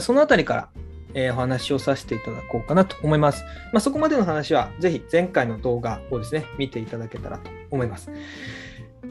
[0.00, 0.68] そのあたりから、
[1.14, 3.42] えお話をさせていただこうかなと思います。
[3.72, 8.10] まあ、そこまでの話はぜひ前回の動画をですね、見ていただけたらと思います。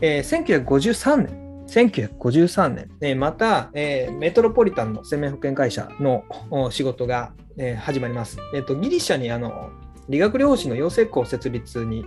[0.01, 6.23] えー1953年、1953年、えまた、えメトロポリタンの生命保険会社の
[6.71, 8.37] 仕事が、え始まります。
[8.53, 9.71] えーとギリシャにあの
[10.09, 12.05] 理学療法士の養成校設立に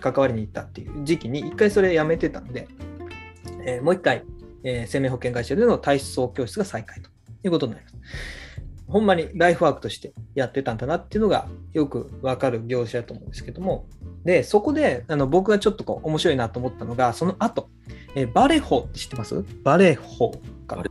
[0.00, 2.68] 関わりに行ったっていう時期に一回それやめてたんで、
[3.64, 4.24] えもう一回、
[4.64, 7.10] え生命保険会社での体操教室が再開と
[7.44, 8.47] いうことになります。
[8.88, 13.86] ほんまにライフワークとしてやってたんだなっていうのがよくわかる業者だと思うんですけども、
[14.24, 17.68] で、そこであの僕がちょっとこう面白いなと思ったのが、その後、
[18.14, 19.44] えーバレホって知ってます？
[19.62, 20.32] バレホ
[20.66, 20.82] か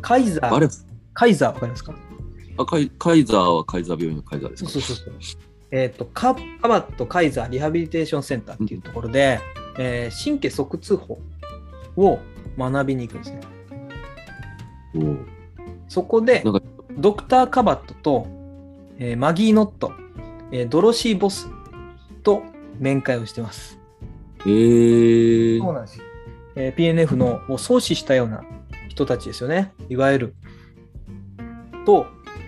[0.00, 0.68] カイザー、バレ。
[1.12, 1.94] カイザーわかりますか？
[2.56, 4.70] あカイカイザーはカイザー病院のカイザーですか？
[4.70, 5.14] そうそうそう。
[5.72, 9.40] えっ、と、カカバットカイザーリハビリテーションセンターっていうところで、
[9.78, 11.18] えー神経側痛法
[11.96, 12.18] を
[12.56, 13.40] 学びに行くんですね。
[15.88, 16.62] そこでなんか、
[16.98, 18.26] ドクター・カバットと、
[18.98, 19.92] えーマギー・ノット、
[20.52, 21.48] えードロシー・ボス
[22.22, 22.42] と
[22.78, 23.78] 面会をしてます。
[24.40, 26.04] えー、そうなんですよ。
[26.56, 28.42] えー PNF のを創始したような
[28.88, 29.72] 人たちですよね。
[29.88, 30.34] いわゆる。
[31.86, 32.06] と、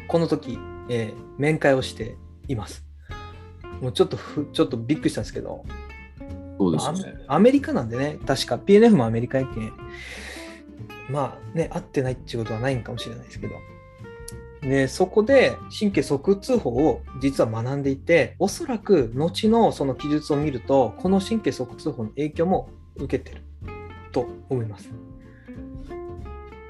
[0.08, 2.16] この時、えー面会をして
[2.48, 2.84] います。
[3.80, 5.64] もうちょっとふ、ちょっとびっくりしたんですけど、
[6.58, 7.24] そうですよね。
[7.26, 9.72] アメリカなんでね、確か PNF もアメリカやけん、
[11.10, 13.54] まあね、合ってないっていうことはないんかもしれないですけど、
[14.62, 23.42] でそこで神経側痛法を実は学んでいて、おそらく後のその記述を見ると、この神経側痛法の影響も受けてる
[24.12, 24.88] と思います。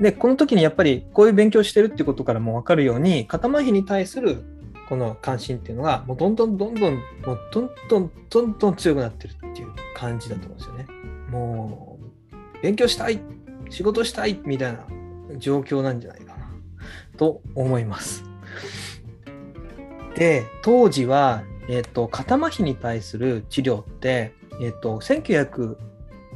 [0.00, 4.42] で、この時にやっぱりこういう勉強してるっていうことからも分かるように、肩麻痺に対する
[4.88, 7.00] この関心っていうのが、もうどんどんどんどん、も
[7.34, 10.86] うどんどんどんどん強くなってるっていう感じだと思うんですよね。
[11.30, 13.20] もう、勉強したい、
[13.68, 14.86] 仕事したいみたいな
[15.38, 16.31] 状況なんじゃないか
[17.16, 18.24] と思います。
[20.14, 25.76] で、当時は、えっ、と、肩麻痺に対する治療って、えっ、と、1900、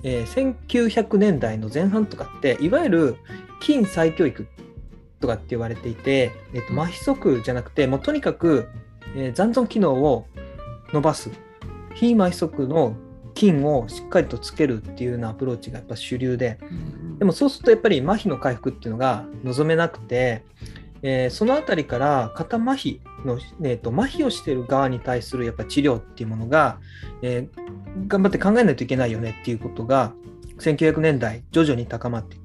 [0.02, 3.16] えー1900年代の前半とかって、いわゆる
[3.60, 4.46] 筋再教育
[5.20, 8.68] とかって言われていて、えっと、麻痺側じゃなくて、もうとにかく、
[9.14, 10.26] えー残存機能を
[10.92, 11.30] 伸ばす、
[11.94, 12.96] 非麻痺側の
[13.34, 16.64] 筋をしっかりとつけるっていうようなアプローチがやっぱ主流で、う
[17.02, 20.44] んでもそうするとやっぱり麻痺の回復っていうのが望めなくて、
[21.02, 26.78] えーそのあたりから肩麻痺の、えーと麻痺をしている側に対するやっぱ治療っていうものが、
[27.22, 27.66] えー
[28.08, 30.12] 頑張って考えないといけないよねっていうことが
[30.58, 32.36] 1900年代徐々に高まって。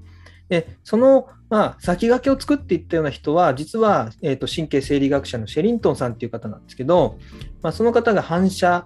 [0.48, 7.18] でその、まあ、先駆けを作っていったような人は実は、え、と神経生理学者のシェリントンさんっていう方なんですけど、
[7.62, 8.86] まあ、その方が反射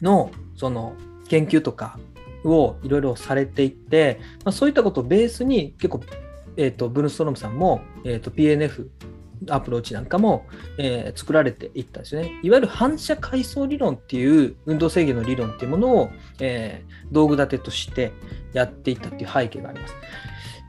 [0.00, 0.94] のその
[1.28, 1.98] 研究とか
[2.44, 6.00] をいろいろされていって、まあ、そういったことをベースに結構、
[6.56, 8.88] えー、とブルーストロムさんも、えー、と PNF
[9.50, 10.46] アプローチなんかも、
[10.78, 12.32] えー作られていったんですよね。
[12.42, 16.10] いわゆる反射階層理論っていう運動制御の理論っていうものを、
[16.40, 18.12] えー道具立てとして
[18.52, 19.94] やっていったっていう背景があります。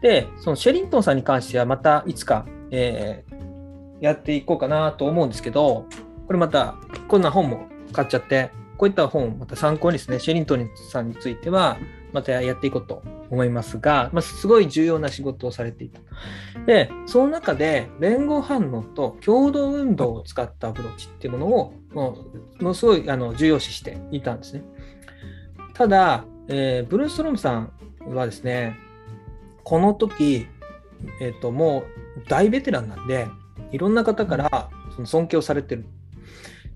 [0.01, 3.39] で、そのシェリントンさんに関してはまたいつか、えー
[3.99, 5.85] やっていこうかなと思うんですけど、
[6.27, 6.75] これまた
[7.07, 11.77] こんな本も買っちゃって、こういった本をまた参考にですね、シェリントンさんについては
[12.13, 15.99] またやっていこうと思いますが、まあ、すごい重要な仕事をされていた。
[16.65, 22.17] で、その中で連合反応と共同運動を使ったアプローチっていうものをも
[22.59, 24.63] うものすごいあの重要視していたんですね。
[25.73, 27.73] ただ、えーブルーストロームさん
[28.15, 28.77] はですね、
[29.65, 30.47] この時、
[31.19, 31.83] えっ、と、も
[32.15, 33.27] う大ベテランなんで、
[33.73, 35.85] いろんな方からその尊敬をされてる。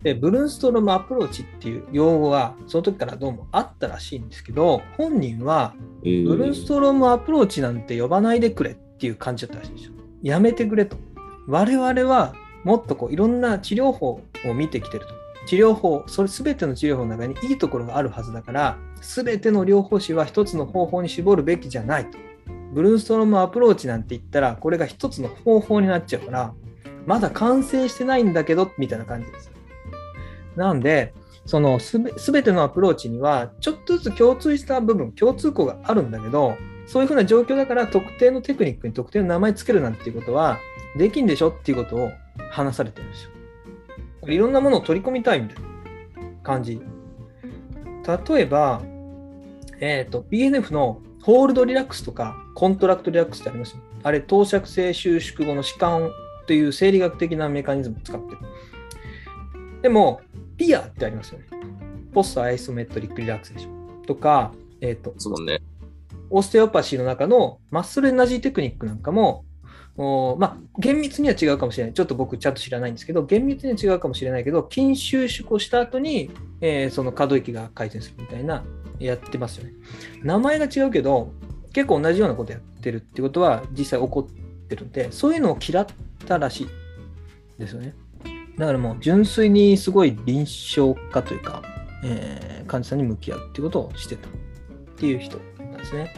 [0.04, 5.74] で、ブルーストロームアプローチっていう用語がその時からどうもあったらしいんですけど、本人は
[6.04, 9.94] えーブルーストロームアプローチなんて呼ばないでくれっていう感じだったらしいんですよ。
[10.22, 10.98] やめてくれと。
[11.48, 12.34] 我々は
[12.64, 15.14] もっとこういろんな治療法を見てきてると。
[15.46, 22.18] 治療法、それ全ての治療法の中にいいところがあるはずだから、全ての療法士は一つの方法に絞るべきじゃないと。
[22.74, 26.54] ブルーストロームアプローチなんて言ったら、これが一つの方法になっちゃうから、
[27.06, 29.52] まだ完成してないんだけど、みたいな感じです。
[30.56, 31.14] なんで、
[31.46, 40.60] そのすべ全てのアプローチには、ちょっとずつ共通した部分、共通項があるんだけど、そういうふうな状況だから、特定のテクニックに特定の名前つけるなんていうことは、
[40.98, 42.12] できんでしょっていうことを
[42.50, 43.30] 話されてるんですよ。
[44.28, 45.70] いろんなものを取り込みたいみたいな
[46.44, 46.82] 感じ。
[48.28, 48.82] 例えば、
[49.80, 53.82] えっ、と、BNF のホールドリラックスとかコントラクトリラックスってありますよ。
[54.04, 56.12] あれ、等尺性収縮後の弛緩
[56.46, 58.38] という生理学的なメカニズムを使ってる。
[59.84, 60.22] でも、
[60.58, 61.46] PIR ってありますよね。
[62.14, 65.62] post isometric relaxation とか、えっ、と、そうね。
[66.30, 69.44] オステオパシーの中の muscle energy technique なんかも、
[69.98, 71.94] おまあ、厳密には違うかもしれない。
[71.94, 76.32] ちょっと僕ちゃんと知らないんですけど、厳密には違うかもしれないけど、筋収縮をした後に、
[76.62, 78.64] えーその可動域が改善するみたいな、
[79.00, 79.74] やってますよね。
[80.24, 81.34] 名前が違うけど、
[81.74, 85.88] 結構同じようなことやってるってことは実際起こってるんで、そういうのを嫌っ
[86.26, 86.68] たらしい
[87.60, 87.94] ですよね。
[88.58, 91.62] だからもう純粋にすごい臨床家というか、
[92.04, 94.32] えー患者さんに向き合うっていうことをしてたっ
[94.96, 96.14] ていう人なんですね。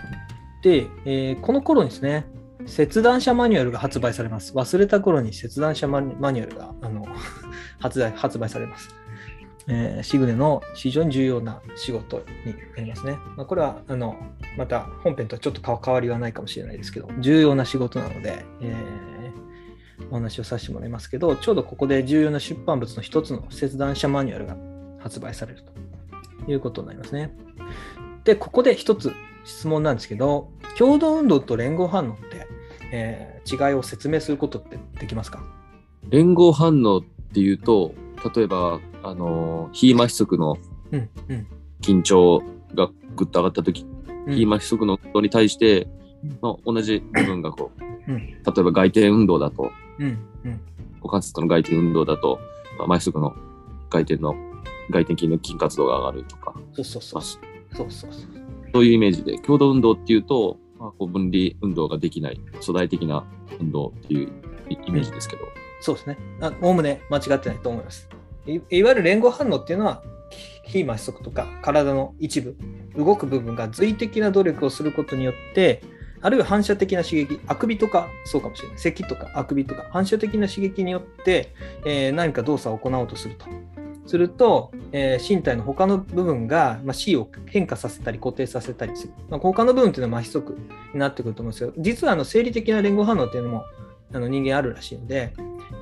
[0.62, 2.28] で、えーこの頃にですね、
[2.68, 4.54] 切断者マニュアルが発売されます。
[4.54, 7.04] 忘れた頃に切断者マニュアルがあの
[7.80, 8.90] 発売発売されます。
[9.68, 13.18] えーシグネの非常に重要な仕事になりますね。
[13.36, 14.16] まあ、これはあの
[14.58, 19.15] また本編とはちょっと変わりはないかもしれないですけど、重要な仕事なので、えー
[20.12, 24.56] お話をさせてもらいますけど、ちょうどここで重要な出版物の一つの切断者マニュアルが
[25.00, 25.64] 発売される
[26.46, 27.36] ということになりますね。
[28.24, 29.14] で、ここで一つ
[29.44, 32.48] 質問なんですけど、共同運動と連合反応って、
[32.92, 35.44] えー違いを説明することってできますか？
[36.10, 37.94] 連合反応っていうと、
[38.36, 40.58] 例えば、あの、ヒーマヒ足の。
[41.80, 42.42] 緊張
[42.74, 43.86] がぐっと上がった時、
[44.26, 44.36] うん。
[44.36, 45.88] ヒーマヒ足の運動に対して
[46.24, 47.70] うん、まあ、同じ部分がこ
[48.08, 48.18] う、うん。
[48.18, 49.70] 例えば外転運動だと、
[50.00, 50.08] うん、
[50.46, 50.62] うん。
[50.98, 52.40] 股関節の外転運動だと、
[52.78, 53.36] まあ、前足の
[53.90, 54.36] 外転の、
[54.90, 57.22] 外転筋の筋活動が上がるとか、そうそうそう。
[57.22, 58.22] まあそうそうそう。
[58.74, 63.26] そういうイメージで、共同運動っていうと、まあ、こう分離運動ができない、粗大的な
[63.60, 64.30] 運動っていう
[64.70, 65.44] イイメージですけど、
[65.82, 66.18] そうですね。
[66.42, 68.10] あおおむね間違ってないと思います。
[68.46, 70.04] いいわゆる連合反応っていうのは、
[70.64, 72.58] 非麻痺かとか体の一部、
[72.98, 75.82] 動く部分が随的な努力をすることによって、
[76.26, 81.54] あるいは反射的な刺激、あくびとかそうかもしれない、咳とかあくびとか反射的な刺激によって、
[81.86, 83.46] えー何か動作を行おうとすると。
[84.08, 89.14] すると、えー身体の他の部分が、まあ、C を変化させたり固定させたりする。
[89.30, 90.54] まあ、他の部分っていうのは麻痺足
[90.94, 93.66] になってくると思うんですけど、実はあの生理的な連合反応っていうのも
[94.12, 95.32] あの人間あるらしいので、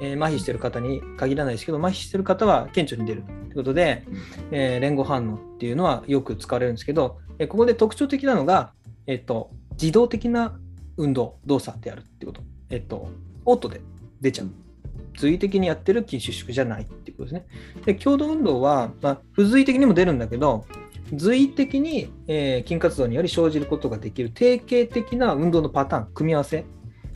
[0.02, 4.04] えー麻痺してる方に限らないですけど、麻痺してる方は顕著に出るということで、
[4.52, 8.74] えー連合反応っていうのはよく使われるんですけど、えここで特徴的なのが、
[9.06, 10.58] えっと、自動的な
[10.98, 12.42] 運動、動作であるってこと。
[12.70, 13.10] えっと、
[13.46, 13.82] オートで
[14.22, 14.50] 出ちゃう。
[15.18, 17.46] 随意的にやってる筋収縮じゃないっていうことですね。
[17.86, 20.66] で、共同運動は、まあ、不随意的にも出るんだけど、
[21.14, 26.66] 随意的に、えー筋活動により生じることができる定型的な運動のパターン、組み合わせ。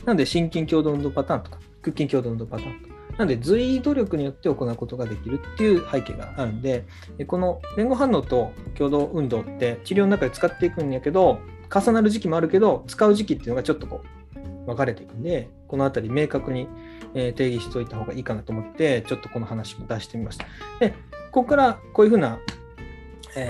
[0.04, 2.94] なので、心筋共同運動パターンとか、腹筋共同運動パターンとか。
[3.18, 6.84] なので、随意努力によって行うことができるっていう背景があるんで、
[7.18, 11.40] えこの連合反応と共同運動って治療の中で使っていくんやけど、
[11.74, 14.02] 重なる時期もあるけど、使う時期っていうのがちょっとこ
[14.34, 16.68] う、分かれていくんで、このあたり明確に、
[17.14, 20.46] 定義しておいた方がいいかなと思って、ちょっとこの話も出してみました。
[20.80, 20.90] で、
[21.30, 22.38] ここからこういうふうな、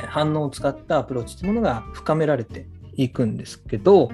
[0.08, 4.10] 反応を使ったアプローチというものが深められていくんですけど、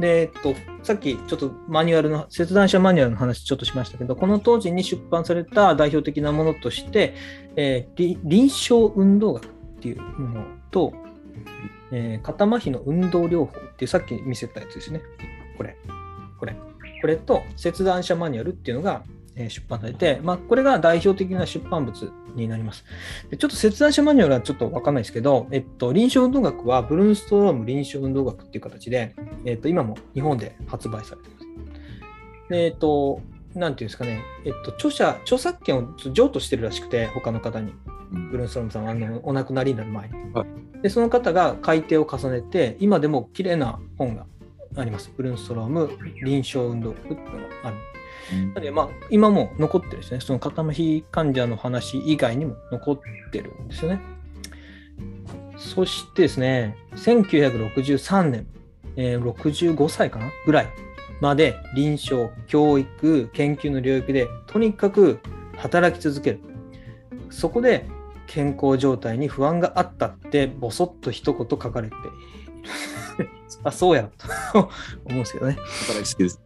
[0.00, 7.14] で、えっと、さっきちょっとマニュアルの、切断者マニュアルの話ちょっとしましたけど、この当時に出版された代表的なものとして、
[7.56, 9.48] えー臨床運動学っ
[9.80, 10.92] ていうものと、
[11.92, 15.00] えー肩麻痺の運動療法っていうさっき見せたやつですね。
[15.56, 15.76] これ。
[16.38, 16.56] これ。
[17.00, 19.02] これと切断者マニュアルっていうのが、
[19.34, 22.84] えー出版されて、まあ、これが代表的な出版物になります。
[23.30, 29.14] でちょっと切断者マニュアルはちょっとわかんないですけど、えっと、臨床運動学はブルーンストローム臨床運動学っていう形で、
[29.44, 31.46] えっと、今も日本で発売されています。
[32.50, 33.20] えっと、
[33.56, 37.72] なんていうんですかね、えっと、著者、著作権を譲渡してるらしくて、他の方に。
[38.30, 40.88] ブルーンストロームさんはあのお亡くなりになる前に、はいで。
[40.90, 44.26] その方が改訂を重ねて、今でも綺麗な本が
[44.76, 45.12] あります。
[45.16, 45.90] ブルーンストローム
[46.24, 47.28] 臨床運動学っていうのが
[47.64, 47.76] ある。
[48.48, 50.20] なので、まあ、今も残ってるんですね。
[50.20, 54.00] その肩麻痺患者の話以外にも残ってるんですよね。
[55.56, 58.46] そしてですね、1963年、
[58.96, 60.30] えー65歳かな？
[60.44, 60.66] ぐらい
[61.20, 65.20] まで臨床、教育、研究の領域でとにかく
[65.56, 66.40] 働き続ける。
[67.30, 67.86] そこで
[68.26, 71.98] 健康状態に不安があったってボソッと一言書かれてい
[73.20, 73.30] る。
[73.64, 74.10] あ、そうや
[74.52, 74.68] と
[75.04, 75.56] 思うんですけどね。
[75.86, 76.42] 働きすぎです。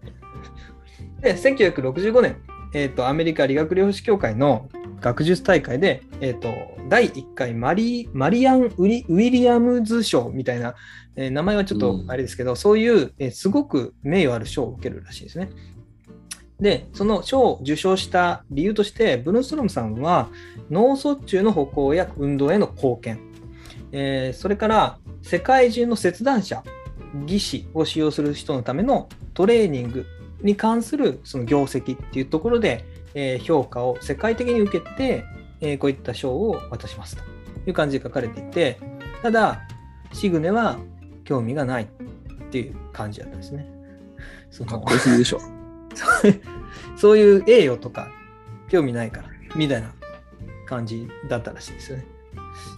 [1.20, 2.36] で、1965年、
[2.72, 4.68] えーと、アメリカ理学療法士協会の
[5.00, 6.52] 学術大会で、えーと、
[6.88, 10.74] 第1回マリマリアンウィ・ウィリアムズ賞みたいな、
[11.16, 15.50] えー名前はちょっとあれですけど、そういう、えーすごく名誉ある賞を受けるらしいですね。
[16.60, 20.28] で、その賞を受賞した理由として、ブルーストロムさんは
[20.70, 23.20] 脳卒中の歩行や運動への貢献、
[23.92, 26.62] えーそれから世界中の切断者、
[27.26, 30.06] 技師を使用する人のためのトレーニング
[30.42, 35.24] に関するその業績っていうところで、えー評価を世界的に受けて、
[35.60, 37.22] えーこういった賞を渡しますと
[37.66, 38.78] いう感じで書かれていて、
[39.22, 39.60] ただ、
[40.12, 40.78] シグネは
[41.24, 41.86] 興味がないっ
[42.50, 43.66] ていう感じだったんですね。
[44.50, 45.40] そのかっこよすぎでしょ。
[46.96, 48.08] そういう栄誉とか
[48.68, 49.92] 興味ないからみたいな
[50.66, 52.06] 感じだったらしいですよね。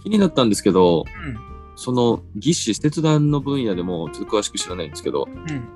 [0.03, 5.67] 気になったんですけど、うんその技師、切断の分野でもちょっと詳しく知らないんですけど、うん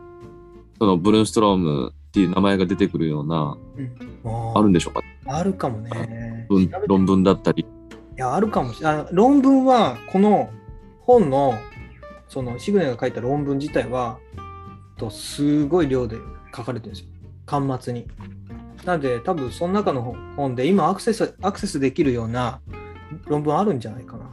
[0.77, 3.81] そのブルーンストロームっていう名前が出てくるような、う
[4.27, 5.03] ん、あるんでしょうか？
[5.27, 6.47] あるかもね。
[6.87, 7.63] 論文だったり。
[7.63, 7.65] い
[8.19, 8.95] や、あるかもしれない。
[9.01, 10.49] あ論文は、この
[11.01, 11.53] 本の、
[12.27, 14.17] そのシグネが書いた論文自体は、
[14.97, 16.17] とすごい量で
[16.55, 17.09] 書かれてるんですよ。
[17.45, 18.07] 端末に。
[18.83, 22.61] なので、多分その中の本で、今アクセス、アクセスできるような
[23.27, 24.27] 論文あるんじゃないかな。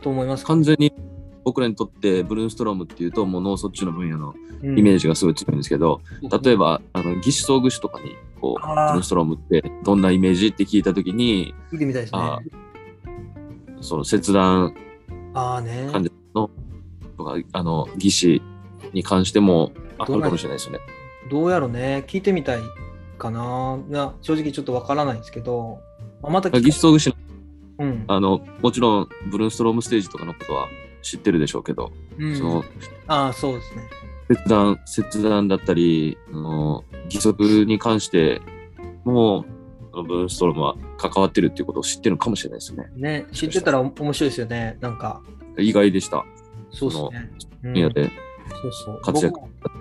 [0.00, 0.44] と思います。
[0.44, 0.94] 完全に
[1.42, 6.00] 僕らにとってブルーンストロームっていうともう脳卒中の分野のうんイメージがすごい強いんですけど、
[6.42, 12.20] 例えばあの義手装具士とかにこうブルあーーンストロームってどんなイメージって聞いた時に見てみたいですね。
[12.20, 12.38] あ
[13.80, 14.74] その切断。
[15.34, 16.50] 患者の
[17.16, 20.80] とかあの義手に関してもあるかもしれないですよね。
[21.30, 22.04] どうやろね。
[22.06, 22.60] 聞いてみたい
[23.18, 23.78] かな。
[23.88, 25.80] な正直ちょっとわからないんですけど、
[26.22, 27.14] まあまた聞義手装具士
[27.78, 28.04] うん。
[28.06, 30.68] あのもちろんブルーンストロームステージとかのことは
[31.02, 32.64] 知ってるでしょうけど、うんその
[33.08, 33.82] ああ、そうですね。
[34.34, 38.40] 切断切断だったりあの義足に関して
[39.04, 39.44] も
[39.92, 42.86] ブルーンストロームは関わってるっていうことを知ってるのかもしれないですね。
[42.96, 44.78] ね、知ってたらお面白いですよね。
[44.80, 45.20] なんか、
[45.58, 46.24] 意外でした。
[46.70, 47.30] そうですね。
[47.64, 48.10] うん分野で
[48.62, 49.32] そうそう。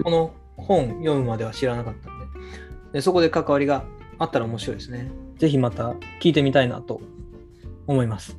[0.04, 2.26] この本読むまでは知らなかったんで
[2.94, 3.86] で、そこで関わりが
[4.20, 5.12] あったら面白いですね。
[5.38, 7.02] ぜひまた聞いてみたいなと
[7.88, 8.38] 思います。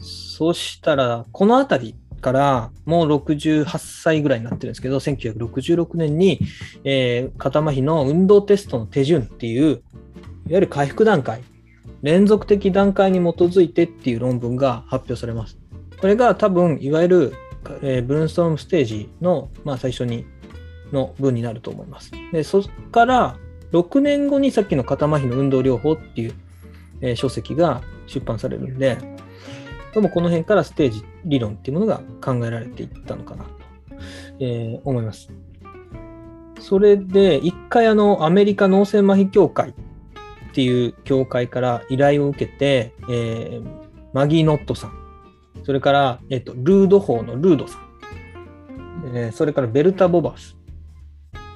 [0.00, 6.40] そしたら、このあたりからもう68歳ぐらいになってるんですけど、1966年に、
[6.84, 9.80] えー肩麻痺の運動テストの手順っていう、いわ
[10.48, 11.42] ゆる回復段階、
[12.02, 15.58] 連続的段階に基づいてっていう論文が発表されます。
[16.00, 17.34] これが多分、いわゆる、
[17.82, 20.26] えーブルーンストロームステージの、まあ、最初に
[20.92, 22.12] の文になると思います。
[22.32, 23.36] で、そこから
[23.72, 26.34] 6年後にさっきの肩麻痺の運動療法っていう、
[27.00, 28.96] えー書籍が出版されるんで、
[29.98, 33.50] どうもこの辺からステージ理論っていうものが考えられていったのかなと、
[34.38, 35.28] えー思います。
[36.60, 39.74] それで、一回あの、アメリカ脳性麻痺協会っ
[40.52, 43.66] ていう協会から依頼を受けて、えー
[44.12, 44.92] マギー・ノットさん、
[45.64, 47.80] それから、えっと、ルード法のルードさん、
[49.16, 50.56] えーそれからベルタ・ボバス、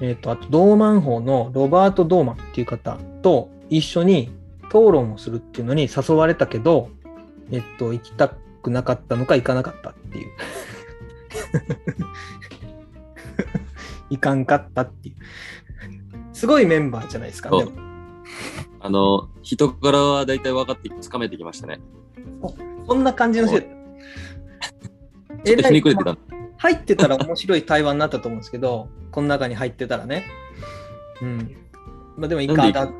[0.01, 4.31] えっと、あと、ドーマン法のロバート・ドーマンっていう方と一緒に
[4.65, 6.89] 討論をするっていうのに誘われたけど、
[7.51, 10.31] えっと、行きたくなかったのか行かなかったっていう。
[14.09, 15.15] 行かんかったっていう。
[16.33, 17.49] すごいメンバーじゃないですか。
[17.49, 17.71] でも
[18.79, 21.79] あの人柄は大体分かってつかめてきましたね。
[22.85, 23.73] そんな感じの人だった。
[25.45, 26.17] ちょっとひねくれてた。
[26.57, 30.25] 入ってたら面白い対話になったと思うんですけど、この中に入ってたらね。
[31.21, 31.55] うん。
[32.17, 32.91] まあでもいかだっ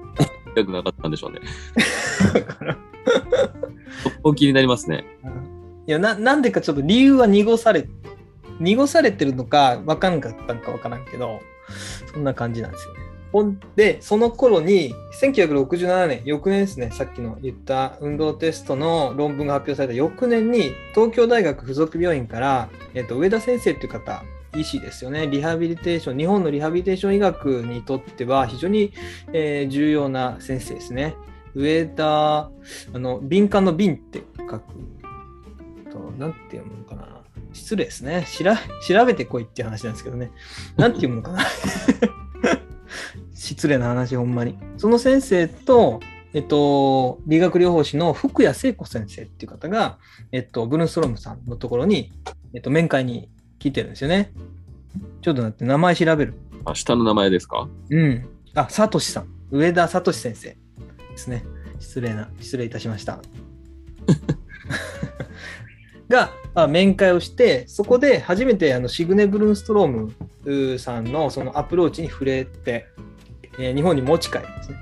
[0.56, 1.40] 痛くなかったんでしょうね。
[4.04, 4.16] たから。
[4.16, 5.06] そこ気になりますね。
[5.88, 7.88] いやな、なんでかちょっと理由は濁され、
[8.60, 11.42] 濁されてるのか分かんなかったのか分からんけど、
[12.14, 13.00] そんな感じなんですよね。
[13.34, 24.24] ほんで、その頃に、1967年、翌年ですね、さっきの言った運動テストの論文が発表された翌年に、東京大学附属病院から、えっと、上田先生っていう方、
[24.56, 28.94] 医師ですよね、リハビリテーション、日本のリハビリテーション医学にとっては非常に、
[29.34, 31.16] えー重要な先生ですね。
[31.56, 32.52] 上田、あ
[32.94, 34.62] の、敏感の敏って書く
[35.92, 37.22] と、なんて読むのかな。
[37.54, 38.26] 失礼ですね。
[38.28, 38.58] しら
[38.88, 40.32] 調べてこいっていう話なんですけどね。
[40.76, 41.44] なんて読むのかな。
[43.34, 44.58] 失礼な話、ほんまに。
[44.78, 46.00] その先生と、
[46.34, 50.00] えっと、理学療法士の福谷聖子先生っていう方が、
[50.32, 52.12] えっと、ブルーンストロームさんのところに、
[52.56, 53.30] えっと、面会に
[53.60, 54.32] 来てるんですよね。
[55.22, 56.34] ちょっと待って、名前調べる。
[56.66, 57.68] あ下の名前ですか？
[57.90, 58.26] うん。
[58.56, 59.28] あ、サトシさん。
[59.52, 60.58] 上田サトシ先生
[61.14, 61.44] ですね。
[61.80, 63.22] 失礼な、失礼いたしました。
[66.10, 72.88] が、あ面会をして、そこで初めてあのシグネ・ブルンストロームさんのそのアプローチに触れて、
[73.60, 74.78] えー日本に持ち帰るんですね。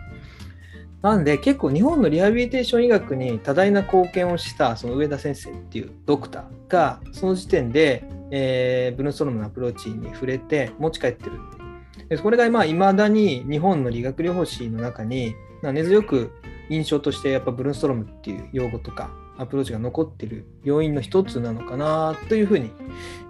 [1.01, 11.31] なんで結構日本のリハビリテーション医学に多大な貢献をしたその上田先生っていうドクターがその時点で、えーブルンストロームのアプローチに触れて持ち帰ってる。
[12.09, 16.31] でこれがいまだに日本の理学療法士の中に根強く
[16.69, 22.71] 印象としてやっぱブルンストロームっていう用語とかアプローチが残ってる要因の一つなのかなというふうに、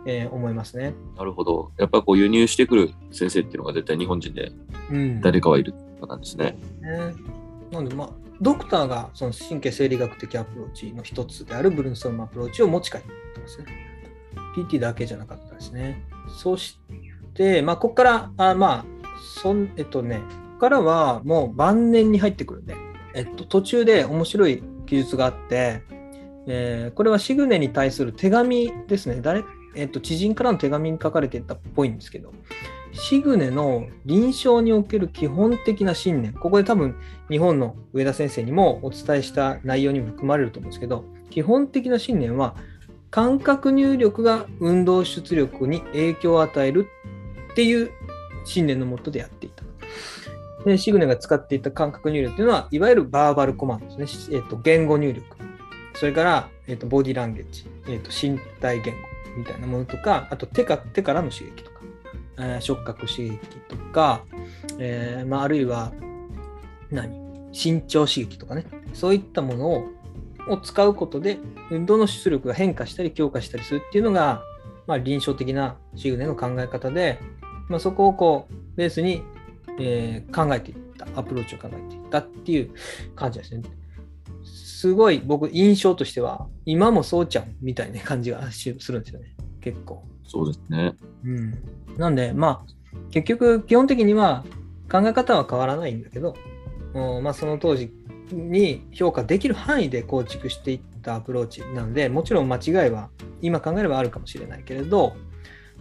[0.05, 0.93] えー思いますね。
[1.17, 1.71] なるほど。
[1.77, 4.51] やっぱこう輸入してくる先生っていうのが絶対日本人で
[4.89, 6.57] うん誰かはいる方なんですね。
[6.81, 7.13] ね。
[7.71, 8.09] なんでまあ
[8.41, 13.07] ドクターがその神経生理学的アプローチの一つであるブルンストロームアプローチを持ち帰って
[13.39, 13.65] ますね。
[14.55, 16.03] PT だけじゃなかったですね。
[16.37, 16.79] そし
[17.33, 18.85] て、まあ、ここから、あまあ、
[19.41, 20.21] そん、えっとね、
[20.61, 22.75] からはもう晩年に入ってくるんで、
[23.15, 25.81] えっと、途中で面白い記述があって、
[26.45, 29.21] えーこれはシグネに対する手紙ですね。
[29.21, 29.43] 誰、
[29.75, 32.31] えっと、知人からの手紙に書かれていたっぽいんですけど、
[32.93, 36.95] シグネの臨床における基本的な信念、ここで多分
[37.29, 42.55] 日本の上田先生にもお伝えした内容にも含まれると思うんですけど、基本的な信念は、
[43.09, 46.87] 感覚入力が運動出力に影響を与える
[47.51, 47.89] っていう
[48.45, 49.70] 信念のもとでやっていた。
[50.65, 54.37] でシグネが使っていた感覚入力っていうのは、いわゆるバーバルコマンドですね。
[54.37, 55.25] えっと言語入力。
[55.95, 58.99] それから、えっとボディランゲージ、えっと身体言語
[59.37, 61.81] みたいなものとか、あと手か手からの刺激とか、
[62.37, 63.37] えー触覚刺激
[63.67, 64.23] とか、
[64.77, 65.91] えーまあ、あるいは
[66.91, 67.19] 何？
[67.51, 69.83] 身長刺激とかね、そういったものを
[70.47, 71.37] を使うことで
[71.69, 74.41] 運動の出力が変化したり強化したりするっていうのが、
[74.87, 77.19] まあ、臨床的なシグネの考え方で、
[77.69, 79.23] まあ、そこをこうベースに、
[79.79, 82.71] えー考えていったアプローチを考えていったっていう
[83.15, 83.63] 感じですね。
[84.43, 90.03] すごい僕印象としては今もそうちゃんみたいな感じがするんですよね結構。
[90.25, 90.95] そうですね。
[91.23, 91.53] うん、
[91.97, 92.73] なんでまあ
[93.11, 94.43] 結局基本的には
[94.91, 96.35] 考え方は変わらないんだけど、
[96.93, 97.93] うんまあ、その当時
[98.31, 103.09] に評価できる範囲で構築していったアプローチなのでもちろん間違いは
[103.41, 105.13] 今考えればあるかもしれないけれど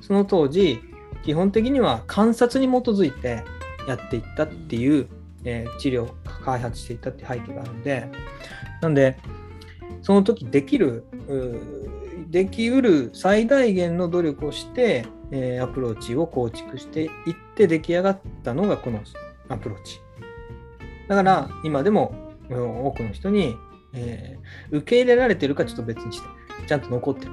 [0.00, 0.80] その当時
[1.24, 3.44] 基本的には観察に基づいて
[3.90, 5.08] やっていったっていう、
[5.44, 8.08] えー治療を開発していったって背景があるんで
[8.82, 9.18] なんで
[10.02, 11.04] その時できる
[12.30, 17.10] できうる最大限の努力をして、えーアプローチを構築していっ
[17.56, 19.00] て出来上がったのがこの
[19.48, 20.00] アプローチ。
[21.08, 22.14] だから今でも
[22.48, 23.56] 多くの人に、
[23.94, 26.28] えー受け入れられてるかちょっと別にして
[26.66, 27.32] ちゃんと残ってる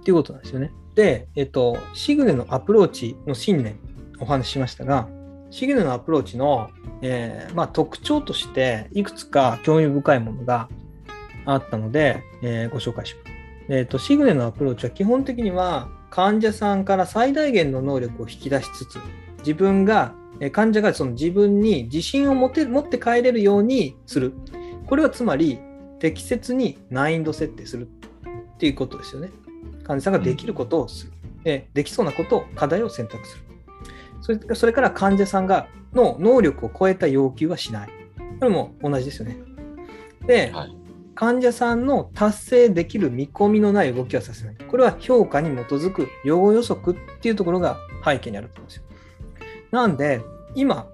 [0.00, 0.72] っていうことなんですよね。
[0.94, 3.78] で、えっと、シグネのアプローチの信念
[4.20, 5.08] お話ししましたが
[5.52, 6.70] シグネのアプローチの、
[7.02, 10.70] えーまあ、特徴としていくつか興味深いものが
[11.44, 13.32] あったので、えーご紹介します。
[13.68, 18.98] えーと、シグネのアプローチは基本的には患者さんから最大限の能力を引き出しつつ
[19.40, 24.32] 自分がえー患者がその自分に自信を持て持って帰れるようにする。
[24.86, 25.58] これはつまり
[25.98, 27.88] 適切に難易度設定する
[28.54, 29.28] っていうことですよね。
[29.84, 31.12] 患者さんができることをする、
[31.44, 33.41] でできそうなことを課題を選択する
[34.22, 37.88] それそれから患者さんがの能力を超えた要求はしない
[38.40, 39.36] これも同じですよね
[40.26, 40.76] で、はい。
[41.14, 44.56] 患者さんの達成できる見込みのない動きはさせない。
[44.56, 48.82] これは評価に基づく予後予測っていうところが背景にあると思うんですよ。
[49.70, 50.22] なんで、
[50.54, 50.88] 今、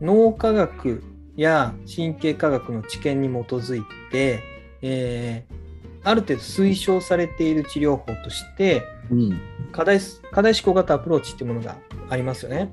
[0.00, 1.02] 脳科学
[1.36, 4.40] や神経科学の知見に基づいて、
[4.82, 5.62] えー
[6.04, 9.40] ある程度推奨されている治療法として、うん。
[9.70, 10.00] 課題
[10.32, 11.76] 課題思考型アプローチっていうものが
[12.12, 12.72] ありますよね。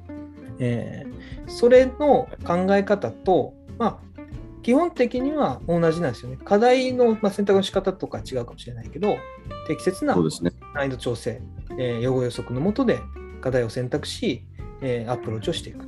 [0.60, 4.00] えーそれの考え方と、まあ、
[4.62, 6.38] 基本的には同じなんですよね。
[6.46, 9.18] 課題の、まあ、選択の仕方とか違うかもしれないけど、
[9.68, 10.14] 適切な。
[10.76, 13.00] 難易度調整、えー予後予測のもとで
[13.42, 14.46] 課題を選択し、
[14.82, 15.88] えーアプローチをしていく。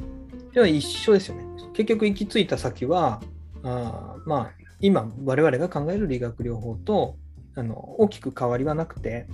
[0.52, 1.46] では一緒ですよね。
[1.74, 3.22] 結局行き着いた先は、
[3.62, 7.18] あーまあ、今我々が考える理学療法と
[7.56, 9.28] あの大きく変わりはなくて、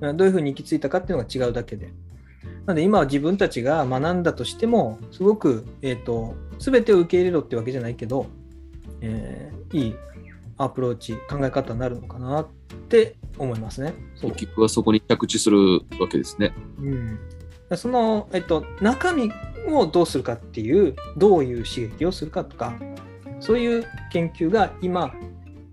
[0.00, 1.92] あどういうふうに行き着いたかっていうのが違うだけで。
[2.66, 8.26] なので今は自分たちが学んだとしても、すごく、えー、と全てを受け入れろってわけじゃないけど、
[9.00, 9.94] えーいい
[10.56, 12.48] アプローチ、考え方になるのかなっ
[12.88, 13.92] て思いますね。
[14.14, 16.54] そう結局はそこに着地するわけですね。
[16.78, 17.18] うん、
[17.76, 19.32] その、えっと、中身
[19.68, 22.74] をどうするかっていうどういう刺激をするかとか
[23.40, 25.14] そういう研究が今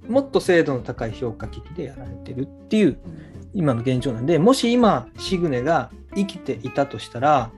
[0.07, 2.97] もっと精度の高い評価機器でやられてるっていう
[3.54, 7.52] 今の現状なんでもし今シグネが生きていたとしたら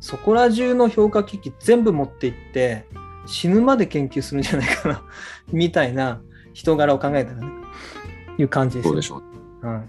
[0.00, 2.86] そこら中の評価機器全部持っていって
[3.26, 5.02] 死ぬまで研究するんじゃないかな
[5.52, 6.20] みたいな
[6.52, 7.48] 人柄を考えたらね
[8.38, 9.22] いう感じですそうでしょ
[9.62, 9.66] う。
[9.66, 9.82] はい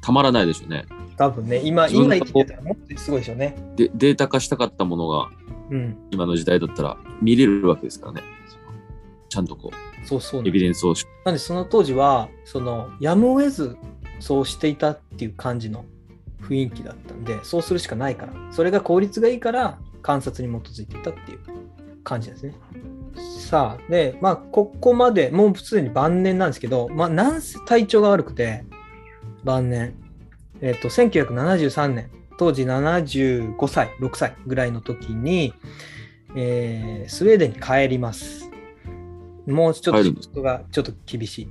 [0.00, 0.86] たまらないでしょうね。
[1.18, 3.54] 多分ね、今、今生きてたらもっとすごいでしょうね。
[3.76, 5.28] でデータ化したかったものが
[5.70, 5.96] うん。
[6.10, 8.22] 今の時代だったら見れるわけですからね。
[9.28, 13.76] ちゃんとこう、そうそうエビデンスをしなんでその当時はそのやむを得ず
[14.20, 15.84] そうしていたっていう感じの
[16.42, 21.40] 雰囲気だったんでそうするしかないからそれが効率がいいから観察に基づいていたっていう
[22.04, 22.54] 感じですね。
[23.48, 28.64] さあでまあここまでもうすでに晩年なんですけどまあなんせ体調が悪くて
[29.44, 29.94] 晩年
[30.60, 35.54] えっ、と1973年当時75歳6歳ぐらいの時に、
[36.36, 38.48] えースウェーデンに帰ります。
[39.46, 41.48] もうちょっと仕事がちょっと厳しい。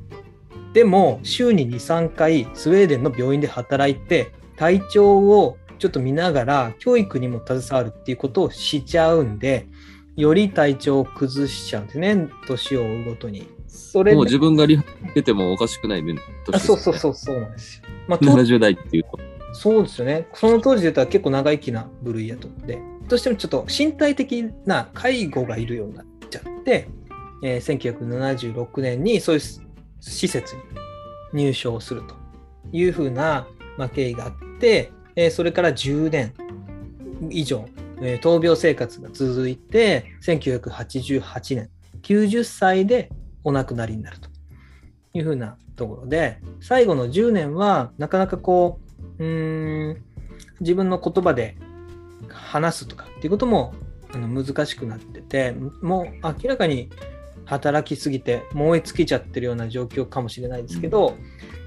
[0.73, 9.67] でも、週に2、3回、スウェーデンの病院で働いて、体調をちょっと見ながら、教育にも携わるっていうことをしちゃうんで、
[10.15, 13.47] より体調を崩しちゃうんですね、年を追うごとに。
[13.67, 16.19] それでもう自分がリハ出てもおかしくない年
[16.51, 16.59] あ。
[16.59, 17.83] そうそうそう、そうなんですよ。
[18.07, 19.19] まあ、当70代っていうと。
[19.53, 20.27] そうですよね。
[20.33, 26.89] その当時で言ったら結構長生きな部類やと思って、どうしてもちょっと身体的な介護がいるようになっちゃって、
[27.43, 29.41] えー1976年にそういう
[30.09, 30.55] 施設
[31.33, 32.15] に入所すると
[32.71, 36.33] いうふうな、ま、経緯があって、えそれから10年
[37.29, 37.67] 以上、
[38.01, 41.69] え闘病生活が続いて、1988年、
[42.01, 43.09] 90歳で
[43.43, 44.29] お亡くなりになると
[45.13, 48.79] いうふうなところで、最後の10年はなかなかこ
[49.19, 50.03] う、うん
[50.59, 51.57] 自分の言葉で
[52.29, 53.73] 話すとかっていうことも
[54.13, 56.89] あの難しくなっててもう明らかに
[57.47, 61.15] 働きすぎて燃え尽きちゃってるような状況かもしれないですけど、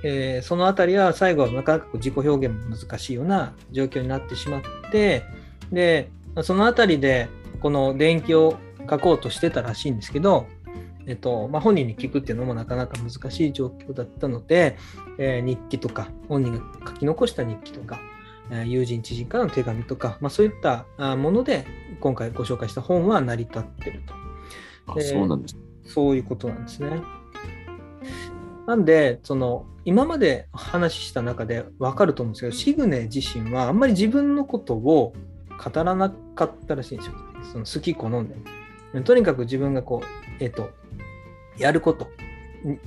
[0.05, 4.63] えーそのあたりは最後はなかなか自己表現も難しいような状況になってしまっ
[4.93, 5.25] て
[5.73, 6.11] で
[6.43, 7.29] そのあたりで
[7.61, 8.57] この電気を
[8.89, 10.47] 書こうとしてたらしいんですけど、
[11.07, 14.77] えっとまあ、本人に聞くっていうのもなかなか難しい状況だったので、
[15.19, 17.99] えー日記とか本人が書き残した日記とか、
[18.51, 21.67] えー友人知人からの手紙とか、まあ、そういったあもので
[22.01, 24.15] 今回ご紹介した本は成り立ってると
[24.93, 25.70] あでそうなんです。
[25.93, 27.03] そういうことなんですね。
[28.67, 35.15] なんでその今まで話した中で分かると思うんですけどシグネ自身はあんまり自分のことを
[35.63, 37.15] 語らなかったらしいんですよ。
[37.53, 39.03] その好き好んで。
[39.03, 40.71] とにかく自分がこう、えっ、と、
[41.59, 42.09] やること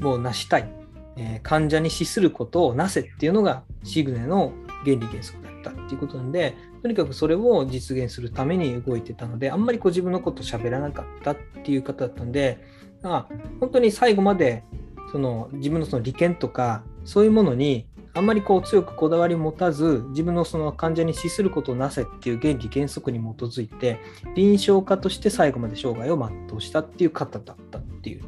[0.01, 0.69] を成したい、
[1.15, 12.59] えー患者に資することをなせっていうのがシグネの原理原則だったっていうことなんで、とにかくそれを実現するために動いてたので、あんまりこう自分のこと喋らなかったっていう方だったんで、
[13.03, 13.27] あ
[13.59, 14.63] 本当に最後まで
[15.11, 17.85] その自分のその利権とかそういうものに
[18.15, 23.99] あんまりこう強くこだわりを持たず自分のその患者に資することをなせっていう原理原則に基づいて
[24.35, 28.23] 臨床家として最後まで生涯を全うしたっていう方だったっていう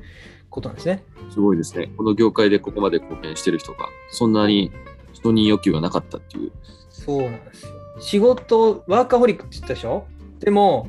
[0.49, 1.03] ことなんですね。
[1.31, 1.91] すごいですね。
[1.97, 4.71] この業界でここまで貢献してる人が、そんなに
[5.13, 6.51] 承認欲求がなかったっていう。
[6.89, 7.71] そうなんですよ。
[7.99, 10.05] 仕事、ワーカホリックって言ったでしょ？
[10.39, 10.87] でも、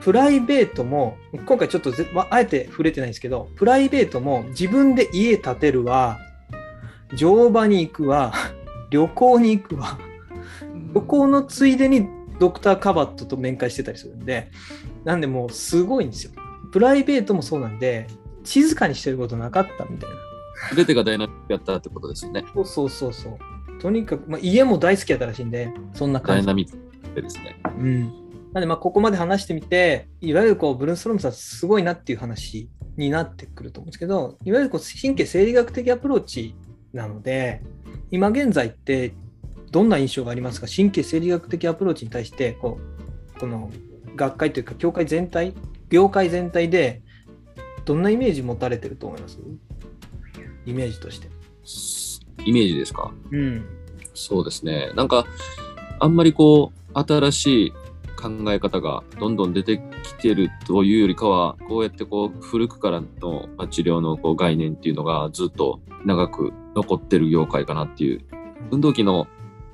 [0.00, 6.18] プライベートも、今回ちょっとぜまあえて触れてないんですけど、プライベートも自分で家建てるわ、
[7.14, 8.32] 乗馬に行くわ、
[8.90, 9.98] 旅行に行くわ、
[10.94, 14.50] 旅行のついでにドクター・カバットと面会してたりするんで、
[15.04, 16.32] なんでもうすごいんですよ。
[16.72, 18.06] プライベートもそうなんで、
[18.44, 20.16] 静かにしてることなかったみたいな。
[20.70, 22.44] すべてがダイナミックやったってことですよね。
[22.54, 23.38] そうそうそうそう。
[23.78, 26.44] とにかく、まあ、家も大好きやったらしいんで、そんなダ感じ。
[26.44, 27.60] イナミックでですね。
[27.78, 28.25] うん。
[28.56, 36.54] なんで、まあ、ここまで話してみて、いわゆるこう、ブルーストロームさんすごいなっていう話になってくると思うんですけど、いわゆるこう神経生理学的アプローチ
[36.94, 37.60] なので、
[38.10, 39.12] 今現在って
[39.70, 40.66] どんな印象がありますか？
[40.74, 42.80] 神経生理学的アプローチに対して、こ
[43.36, 43.70] う、この
[44.16, 45.52] 学会というか、協会全体、
[45.90, 47.02] 業界全体で、
[47.84, 49.38] どんなイメージ持たれてると思います？
[50.64, 51.28] イメージとして。
[52.46, 53.12] イメージですか？
[53.30, 53.66] うん。
[54.14, 54.92] そうですね。
[54.96, 55.26] なんか、
[56.00, 57.72] あんまりこう、新しい
[58.16, 68.24] 考え方がどんどん出てきてるというよりかは、こうやってこう、古くからのまあ治療のこう概念っていうのがずっと長く残ってる業界かなっていう。
[68.70, 69.28] 運動器の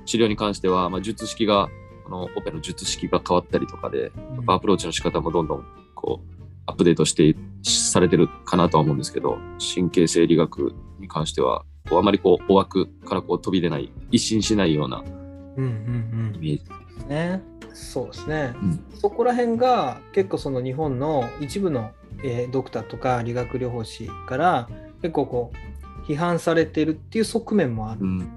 [0.05, 1.69] 治療に関しては、まあ、術式が、
[2.05, 4.13] このオペの術式が変わったりとかで、
[4.47, 9.39] アプローチの仕方もどんどんこう、アップデートしてされてるかなとは思うんですけど、
[9.75, 16.65] 神経生理学に関しては、こうあまりこう、お枠からこう飛び出ない、一新しないようなイメージ。
[17.03, 17.09] うん。
[17.09, 17.52] ね。
[17.75, 18.55] そうですね。
[18.63, 21.91] うんそこら辺が結構その日本の一部の、
[22.23, 24.69] えードクターとか理学療法士から
[25.01, 25.73] 結構こう
[26.07, 28.01] 批判されてるっていう側面もある。
[28.03, 28.29] うん。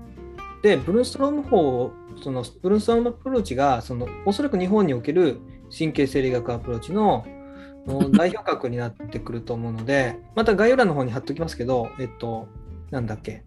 [0.61, 1.91] で、ブルーストローム法、
[2.23, 5.39] そのブルーストロームアプローチがそのおそらく日本における
[5.75, 7.25] 神経生理学アプローチの
[7.85, 12.47] の 代表格になってくると思うので、また概要欄の方に貼っときますけど、えっと、
[12.89, 13.43] なんだっけ、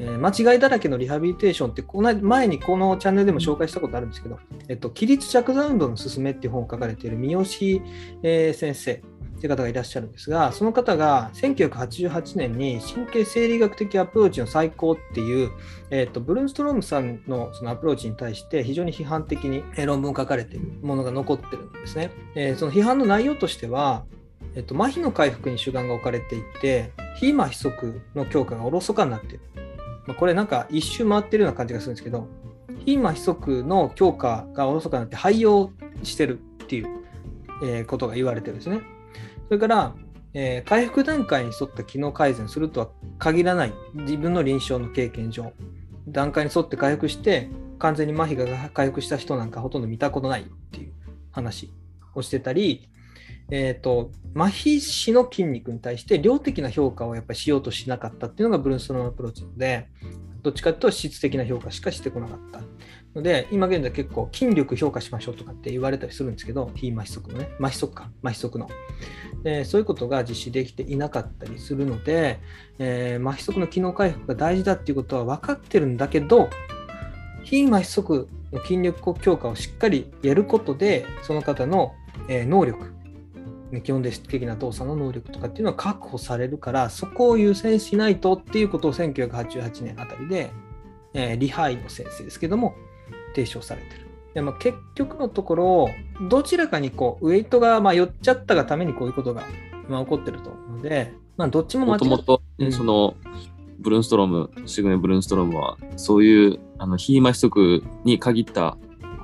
[0.00, 7.44] えー間違いだらけのリハビリテーションってこの前にこのチャンネルでも紹介したことあるんですけど、えっと、起立着座運動の勧めっていう本を書かれている三好、
[8.22, 9.02] えー先生
[9.40, 15.50] っていう方がいらっしゃるんですが、その方が1988年に神経生理学的アプローチの最高っていう、
[15.90, 22.10] えっと、ブルーンストロームさんのそのアプローチに対して非常に批判的にえー論文を書かれているものが残ってるんですね。
[22.34, 24.04] えーその批判の内容としては、
[24.54, 29.40] えっと、麻痺の回復に主眼が置かれていて、非麻痺側の強化がおろそかになっている。
[30.10, 32.26] まあ、これなんか一周回ってるような感じがするんですけど、
[32.84, 35.70] 非麻痺側の強化がおろそかになって廃用
[36.02, 36.88] してるっていう、
[37.62, 38.80] えことが言われてるんですね。
[39.46, 39.94] それから、
[40.34, 42.88] えー回復段階に沿った機能改善するとは
[43.20, 45.52] 限らない自分の臨床の経験上、
[46.08, 50.92] 段階に沿って回復して、完全に麻痺が回復した人なんかほとんど見たことないっていう
[51.30, 51.72] 話
[52.16, 52.88] をしてたり、
[53.50, 59.88] えー、と麻痺死の筋肉に対して量的な評価をやっぱりしようとしなかったっていうのがブルーンストロームアプローチなので、
[60.42, 62.60] どっちかというと質的な評価しかしてこなかった。
[63.14, 68.70] ので、今現在結構筋力評価しましょうとかって言われたりするんですけど、非麻痺側のね、麻痺側か、麻痺側の。
[69.42, 72.38] でそういうことが実施できていなかったりするので、
[72.78, 76.50] えー麻痺側の機能回復が大事だっていうことは分かってるんだけど、
[77.42, 81.94] 非麻痺側の筋力強化をしっかりやることで、その方の、
[82.28, 82.92] 能力、
[83.82, 90.50] 基本的な動作の能力とかっていうのは確保されるから、そこを優先しないとっていうことを1988年あたりで、
[91.14, 92.74] えーリハイの先生ですけども、
[93.34, 94.06] 提唱されてる。
[94.34, 95.90] でまあ、結局のところ、
[96.28, 99.42] どちらかにこうウェイトがまあ寄っちゃったがためにこういうことが
[99.88, 103.14] 今起こってると思うので、まあ、どっちも間違っもともと、ねうんその、
[103.80, 108.76] ブルーンストローム、シグネ・ブルーンストロームは、そういう、あの、非麻痺側に限った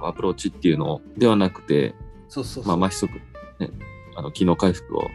[0.03, 1.95] アプローチっていうのではなくて、
[2.29, 2.77] そうそうそう。
[2.77, 3.71] まあ、麻痺側、ね、
[4.17, 5.11] あの、機能回復を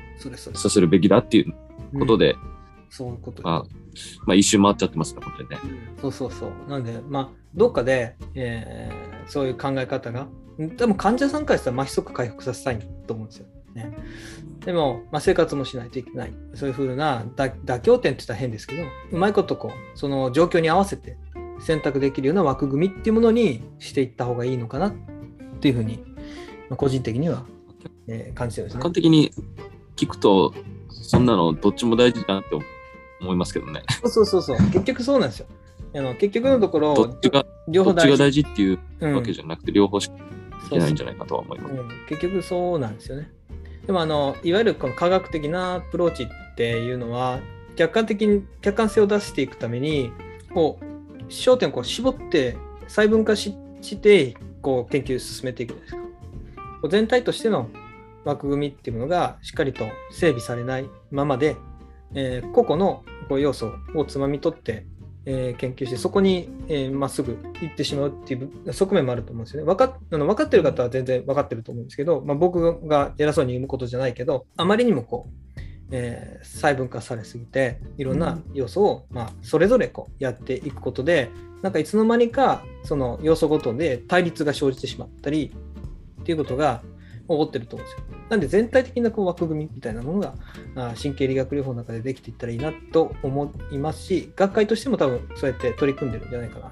[0.53, 2.35] させるべきだっていうことで、
[2.89, 3.65] そういうことまあ、
[4.25, 5.57] まあ、一周回っちゃってますね、本当にね。
[6.01, 6.69] そうそうそう。
[6.69, 13.45] なんで、まあ、どっかで、えーそういう考え方が、でも患者さんからしたら麻痺速回復させたいと思うんですよ。
[13.73, 13.89] ね、
[14.65, 16.33] でも、まあ、生活もしないといけない。
[16.53, 21.17] そういうふうな妥妥協点って言ったら変ですけど、うまいことこう、その状況に合わせて
[21.61, 24.93] 選択できるような枠組みっていうものにしていった方がいいのかなっ
[25.61, 26.03] ていうふうに、
[26.69, 27.45] まあ、個人的には、
[28.07, 28.93] えー感じてるんですね客観。
[28.93, 29.31] 的に
[29.95, 30.53] 聞くと、
[30.89, 32.49] そんなのどっちも大事だなって
[33.21, 33.83] 思いますけどね。
[34.05, 34.57] そうそうそう。
[34.57, 35.47] 結局そうなんですよ。
[35.93, 41.75] あの結局のところ、どっちが、ど両方大事っちが大事っていううんわけじゃなくて、両方しかいけないんじゃないかとは思います。
[41.75, 43.31] うん、結局そうなんですよね。
[43.85, 47.39] でもあのいわゆるこの科学的なアプローチっていうのは
[47.75, 50.11] 客観的に客観性を出していくために
[50.53, 56.89] こう焦点をこう絞って細分化ししてこう研究を進めていくじゃないですか。
[56.89, 57.69] 全体としての
[58.25, 61.57] 枠組みっていうものがしっかりと整備されないままで、
[62.13, 64.85] えー個々のこう要素をつまみ取って、
[65.25, 69.65] えー研究してそこにま、えーまっすぐ行ってしまうっていう側面もあると思うんですよね。
[69.65, 75.59] 分かっあの分かってる方は全然分かってると思うんですけど、まあ、僕が偉そうに言うことじゃないけどあまりにもこう、
[75.91, 81.29] えー細分化されすぎていろんな要素を、まあ、それぞれこうやっていくことで
[81.61, 85.53] なんかいつの間にかその要素ごとで対立が生じてしまったり
[86.21, 86.81] っていうことが
[87.37, 88.17] 起こってると思うんですよ。
[88.29, 90.33] なんで全体的なこう枠組みみたいなものが
[91.01, 96.71] 神経理学療法の中でできていったらいいなと思いますし、学会としても多分そうやって取り組んでるんじゃないかな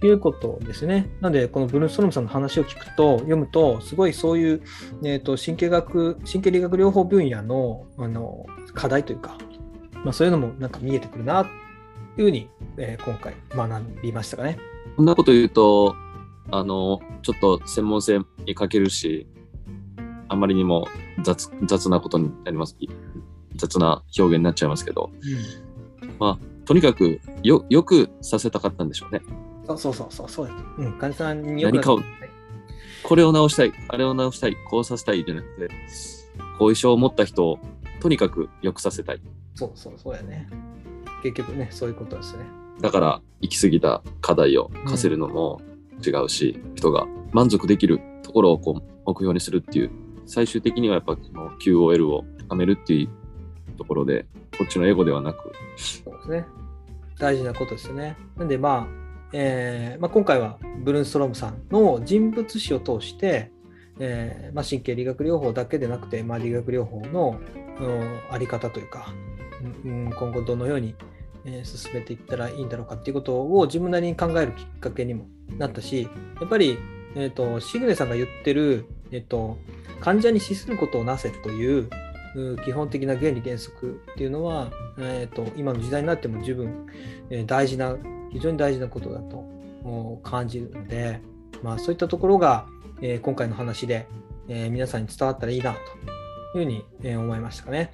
[0.00, 1.10] ということですね。
[1.20, 4.62] なので、このブルーストロムさんの話を聞くと、読むと、すごいそういう、
[5.02, 9.36] えー、と神経学、神経理学療法分野のあの課題というか、
[10.04, 11.50] まあ、そういうのもなんか見えてくるなと
[12.20, 14.58] いうふうに、えー今回学びましたかね。
[14.96, 15.96] こんなこと言うと、
[16.50, 19.26] あの、ちょっと専門性に欠けるし、
[20.28, 20.88] あまりにも
[21.22, 22.76] 雑雑なことになります。
[22.80, 22.88] い
[23.56, 25.10] 雑な表現になっちゃいますけど、
[26.18, 29.20] まあ、とにかくよ、よくさせたかったんでしょうね。
[29.66, 30.58] そうそうそうそうそうです。
[30.78, 32.00] うん、患者さんによく何かを
[33.02, 35.70] これを直したい、あれを直したい、こうさせたいじゃなくて、
[36.58, 37.58] 後遺症を持った人を
[38.00, 39.20] とにかく良くさせたい。
[39.54, 40.48] そうそうそうやね。
[41.22, 42.44] 結局ね、そういうことですね。
[42.80, 45.60] だから、行き過ぎた課題を課せるのも
[46.06, 49.90] 違うし、人が満足できるところをこう目標にするっていう、
[50.28, 56.46] 最終的にはやっぱその QOL を高めるっていうところで、こっちのエゴではなく、そうですね。
[57.18, 58.16] 大事なことですよね。
[58.36, 58.98] なんで、まあ、
[59.32, 63.50] えーまあ、今回はブルーンストロームさんの人物史を通して、
[63.98, 67.40] えーまあ、神経理学療法だけでなくて、まあ、理学療法の、
[67.80, 69.14] うんあり方というか、
[69.84, 70.94] うん、今後どのように、
[71.44, 76.08] えー進めていったらいいんだろうかっていうことを自分なりに考えるきっかけにもなったし、
[76.40, 76.78] やっぱり、
[77.14, 79.58] えー、とシグネさんが言ってる、えー、と
[80.00, 81.88] 患者に資することをなせという、
[82.64, 86.86] 基本的な原理原則っていうのは、えーと、今の時代になっても十分、
[87.30, 87.96] えー、大事な
[88.30, 89.44] 非常に大事なことだと
[90.22, 91.20] 感じるので、
[91.62, 92.66] まあ、そういったところが、
[93.00, 94.06] えー、今回の話で、
[94.48, 95.84] えー、皆さんに伝わったらいいなという
[96.52, 97.92] ふうに、え思いましたかね。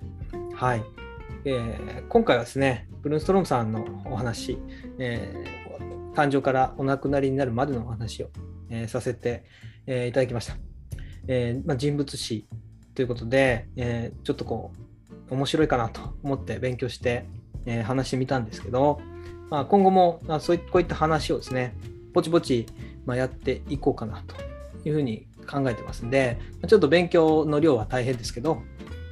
[0.54, 0.84] はい、
[1.44, 4.58] え、今回はですね、ブルーンストロームさんのお話、
[4.98, 5.44] え
[6.14, 8.28] 誕生からお亡くなりになるまでのお話を、
[8.74, 9.44] えさせて、
[9.86, 10.56] えいただきました。
[11.28, 12.46] えまあ、人物史
[12.94, 14.72] ということで、えちょっとこ
[15.30, 17.26] う、面白いかなと思って勉強して、
[17.66, 19.00] え話してみたんですけど、
[19.50, 21.76] まあ、今後も、あ、そういこういった話をですね、
[22.12, 22.66] ぼちぼち、
[23.06, 24.36] まあ、やっていこうかなと
[24.88, 28.62] いうふうに考えてますんで、ちょっと勉強の量は大変ですけど、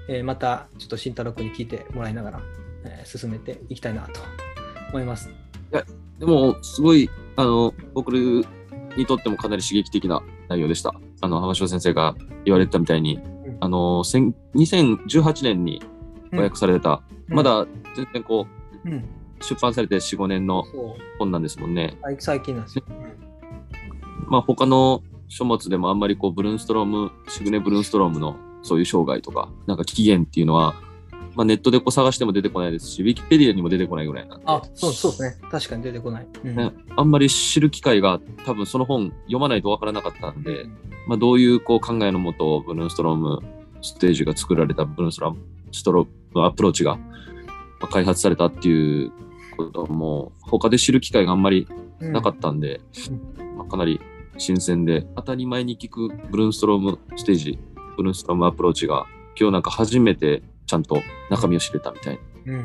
[0.09, 2.40] えー、またちょっと慎太郎君に聞いてもらいながら、
[2.85, 4.20] えー、進めていきたいなと
[4.90, 5.29] 思います。
[5.29, 5.33] い
[5.77, 5.85] や、
[6.18, 8.11] でも、すごい、あの、僕
[8.96, 10.94] にとってもかなり刺激的な内容でした。
[11.20, 15.83] あの、浜城先生が言われたみたいに、うん、あの、2018年に
[16.33, 18.46] 和訳された、うん、まだ全然こ
[18.85, 19.05] う、うん。
[19.42, 20.64] 出版されて4、5年の
[21.18, 21.98] 本なんですもんね。
[22.18, 22.85] 最近なんですよ。
[24.28, 30.74] まあ他の書物でもあんまりこうブルーンストローム、シグネ・ブルーンストロームのそういう生涯とか、なんか起源っていうのは、
[31.35, 34.45] まあ、ネットでこう探しても出てこないですし、ウィキペディアにも出てこないぐらいなんで。
[34.47, 35.37] あ、そうそうですね。
[35.51, 36.27] 確かに出てこない。
[36.45, 40.66] うん、ね、あんまり知る機会が多分その本読まないとわからなかったんで、
[41.07, 43.40] まあ、どういうこう考えのもと、ブルーンストローム
[43.81, 45.40] ステージが作られたブルーンストローム
[45.73, 46.99] ストロームのアプローチが
[47.90, 49.12] 開発されたっていう
[49.57, 51.66] ことも他で知る機会があんまり
[52.01, 54.01] なかったんで、うんまあ、かなり
[54.38, 57.59] 新鮮で当たり前に聞くブルーンストロームステージ
[57.97, 59.07] ブルーンストロームアプローチが
[59.38, 62.52] 今日なんか初めてちゃんと中身を知れたみたいな。
[62.54, 62.61] うん。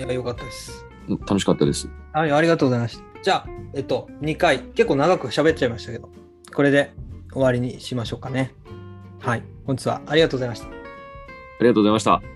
[0.00, 0.84] いや、よかったです。
[1.08, 1.88] 楽しかったです。
[2.12, 3.04] はい、ありがとうございました。
[3.22, 6.10] じゃあ、えっと、2回、結構長く喋っちゃいましたけど、
[6.52, 6.92] これで
[7.32, 8.52] 終わりにしましょうかね。
[9.20, 10.66] はい、本日はありがとうございました。
[10.66, 10.70] あ
[11.60, 12.33] りがとうございました。